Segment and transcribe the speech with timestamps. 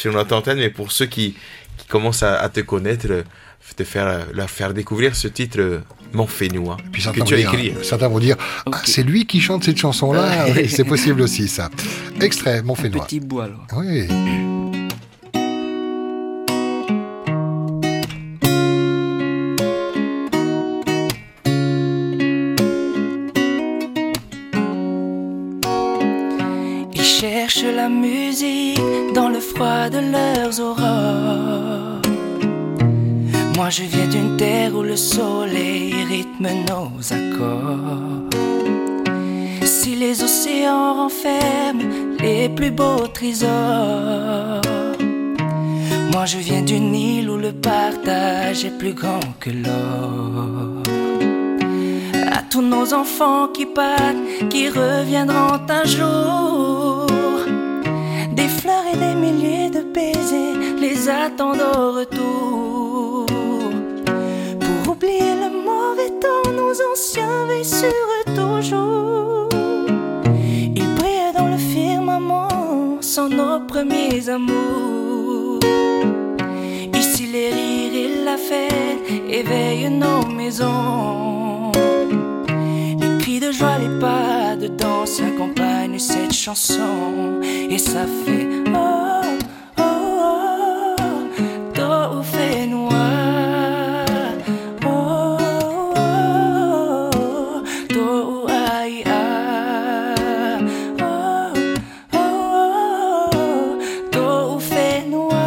[0.00, 1.34] sur notre antenne, mais pour ceux qui,
[1.76, 3.08] qui commencent à, te connaître,
[3.76, 7.74] te faire, leur faire découvrir ce titre Mon Fénois Puis que tu as écrit.
[7.82, 8.36] Certains vont dire
[8.72, 10.46] ah, c'est lui qui chante cette chanson-là.
[10.68, 11.70] c'est possible aussi, ça.
[12.20, 13.04] Extrait, Mon Fénois.
[13.04, 13.66] Petit bois, alors.
[13.76, 14.59] Oui.
[27.70, 28.80] La musique
[29.14, 32.00] dans le froid de leurs aurores.
[33.56, 38.28] Moi je viens d'une terre où le soleil rythme nos accords.
[39.64, 41.82] Si les océans renferment
[42.20, 44.62] les plus beaux trésors,
[46.12, 50.82] moi je viens d'une île où le partage est plus grand que l'or.
[52.32, 56.49] À tous nos enfants qui partent, qui reviendront un jour
[60.80, 63.26] les attendent au retour.
[64.64, 69.48] Pour oublier le mauvais temps, nos anciens veillent toujours.
[70.80, 75.60] Ils brillent dans le firmament, sont nos premiers amours.
[76.94, 81.30] Ici, les rires et la fête éveillent nos maisons
[83.40, 87.40] de joie, les pas de danse accompagnent cette chanson.
[87.42, 88.70] Et ça fait
[98.12, 100.16] oh, I, oh,
[101.00, 101.76] oh,
[102.12, 102.18] oh,
[104.14, 104.58] oh,
[105.22, 105.38] oh,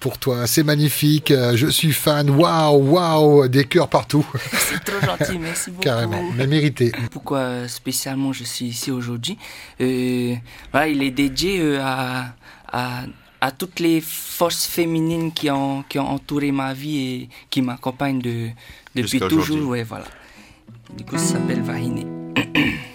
[0.00, 0.46] pour toi.
[0.46, 1.32] C'est magnifique.
[1.54, 2.28] Je suis fan.
[2.30, 3.48] Waouh, waouh.
[3.48, 4.26] Des cœurs partout.
[4.52, 5.38] C'est trop gentil.
[5.38, 5.82] Merci beaucoup.
[5.82, 6.22] Carrément.
[6.36, 6.92] Mais mérité.
[7.10, 9.38] Pourquoi spécialement je suis ici aujourd'hui?
[9.80, 10.34] Euh,
[10.70, 12.34] voilà, Il est dédié euh, à,
[12.70, 13.02] à,
[13.40, 18.20] à, toutes les forces féminines qui ont, qui ont entouré ma vie et qui m'accompagnent
[18.20, 18.48] de,
[18.94, 19.68] depuis toujours.
[19.68, 20.04] Ouais, voilà.
[20.96, 22.06] Du coup, ça s'appelle Vahiné.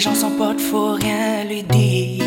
[0.00, 0.14] Les gens
[0.58, 2.24] faut rien lui dire.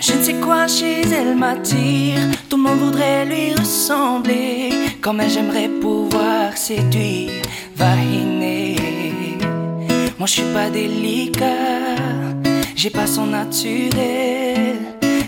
[0.00, 2.20] Je ne sais quoi chez elle m'attire.
[2.48, 4.70] Tout le monde voudrait lui ressembler.
[5.00, 7.42] Comme elle, j'aimerais pouvoir séduire.
[7.74, 8.76] Vahiné.
[10.16, 11.96] Moi, je suis pas délicat.
[12.76, 14.76] J'ai pas son naturel.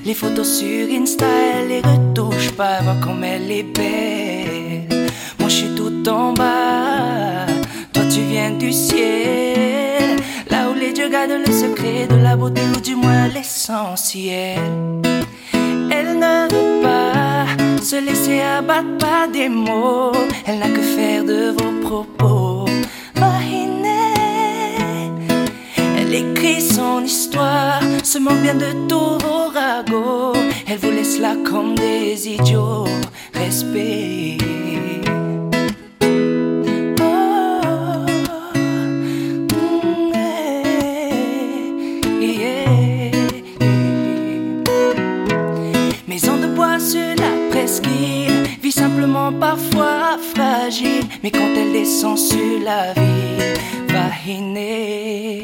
[0.04, 2.82] Les photos sur Insta, elle les retouche pas.
[2.82, 5.08] Voir comme elle est belle.
[5.40, 7.46] Moi, je suis tout en bas
[8.10, 9.39] tu viens du ciel,
[11.10, 14.58] gardent le secret de la beauté ou du moins l'essentiel.
[15.90, 17.46] Elle ne veut pas
[17.82, 20.12] se laisser abattre par des mots,
[20.46, 22.66] elle n'a que faire de vos propos.
[26.12, 30.38] Elle écrit son histoire, se moque bien de tous vos ragots.
[30.66, 32.88] Elle vous laisse là comme des idiots.
[33.34, 34.38] Respect.
[51.22, 53.54] Mais quand elle descend sur la ville,
[53.88, 55.42] vahinée.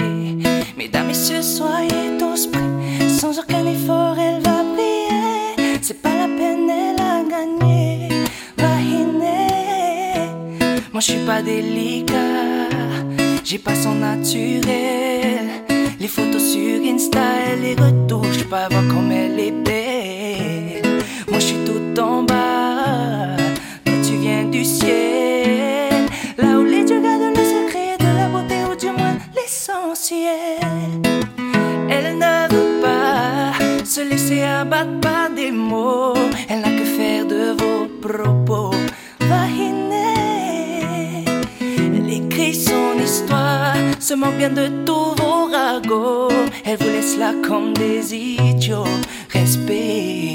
[0.76, 5.78] Mesdames, messieurs, soyez tous prêts, sans aucun effort, elle va briller.
[5.82, 8.09] C'est pas la peine, elle a gagné,
[8.56, 10.31] vahinée.
[10.92, 12.69] Moi, je suis pas délicat,
[13.44, 15.46] j'ai pas son naturel.
[16.00, 21.00] Les photos sur Insta, elle les retouche, pas voir comme elle est belle.
[21.29, 22.37] Moi, je suis tout en bas
[24.50, 25.16] du ciel,
[31.89, 33.53] Elle ne veut pas
[33.85, 36.15] se laisser abattre par des mots,
[36.49, 38.75] elle n'a que faire de vos propos.
[39.21, 41.25] Vahiné,
[41.61, 46.29] elle écrit son histoire, se moque bien de tous vos ragots,
[46.65, 48.85] elle vous laisse là comme des idiots.
[49.31, 50.35] Respect,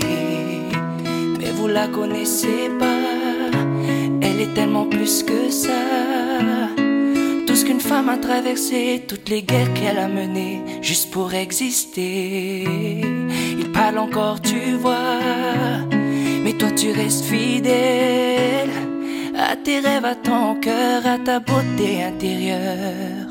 [1.40, 3.02] mais vous la connaissez pas
[4.54, 5.70] tellement plus que ça.
[7.66, 12.64] Qu'une femme a traversé toutes les guerres qu'elle a menées juste pour exister.
[12.64, 15.20] Il parle encore, tu vois,
[16.44, 18.72] mais toi tu restes fidèle
[19.38, 23.28] à tes rêves, à ton cœur, à ta beauté intérieure.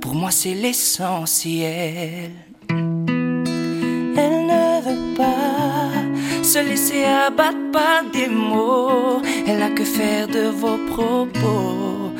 [0.00, 2.30] Pour moi, c'est l'essentiel.
[2.70, 5.90] Elle ne veut pas
[6.42, 9.20] se laisser abattre par des mots.
[9.46, 12.12] Elle n'a que faire de vos propos.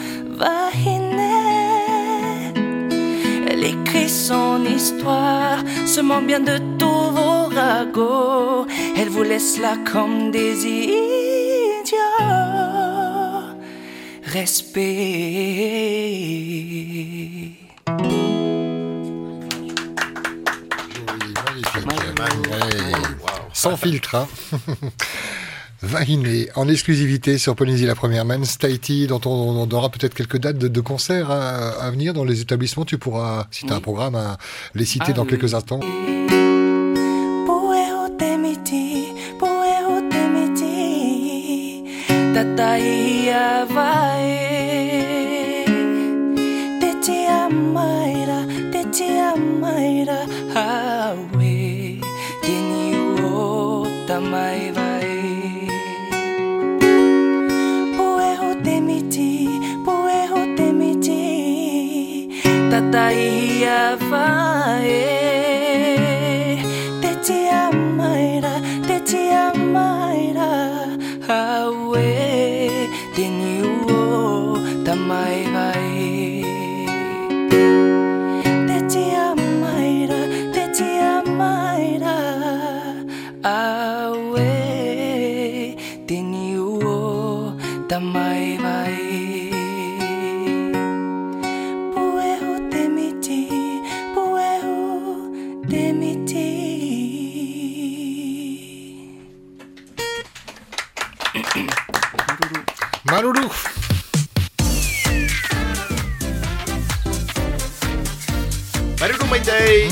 [3.63, 8.67] Elle écrit son histoire, se ment bien de tous vos ragots.
[8.97, 11.99] Elle vous laisse là comme des idiots.
[14.25, 14.93] Respect.
[23.53, 24.15] Sans filtre.
[24.17, 24.27] Hein.
[25.83, 30.59] Vahiné, en exclusivité sur Polynésie la première, Man Tahiti, dont on, aura peut-être quelques dates
[30.59, 32.85] de, concerts à, venir dans les établissements.
[32.85, 34.39] Tu pourras, si tu as un programme, à
[34.77, 35.81] les citer ah dans quelques instants.
[63.13, 63.63] Vai
[63.99, 64.62] Te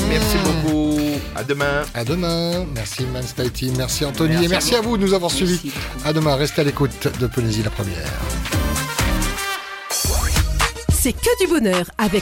[0.07, 0.97] Merci beaucoup.
[1.35, 1.83] À demain.
[1.93, 2.65] À demain.
[2.73, 5.71] Merci Manstaiti, merci Anthony et merci à vous de nous avoir suivis.
[6.05, 8.07] À demain, restez à l'écoute de Polynésie la première.
[10.93, 12.19] C'est que du bonheur avec